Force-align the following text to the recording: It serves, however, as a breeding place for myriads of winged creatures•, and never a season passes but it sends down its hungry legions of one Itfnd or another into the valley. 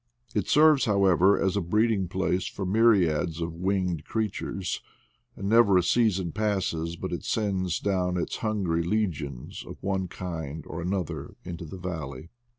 It 0.33 0.47
serves, 0.47 0.85
however, 0.85 1.39
as 1.39 1.55
a 1.55 1.61
breeding 1.61 2.07
place 2.07 2.47
for 2.47 2.65
myriads 2.65 3.39
of 3.39 3.53
winged 3.53 4.03
creatures•, 4.03 4.81
and 5.39 5.47
never 5.47 5.77
a 5.77 5.83
season 5.83 6.31
passes 6.31 6.95
but 6.95 7.13
it 7.13 7.23
sends 7.23 7.77
down 7.79 8.17
its 8.17 8.37
hungry 8.37 8.81
legions 8.81 9.63
of 9.63 9.77
one 9.83 10.07
Itfnd 10.07 10.63
or 10.65 10.81
another 10.81 11.35
into 11.45 11.65
the 11.65 11.77
valley. 11.77 12.31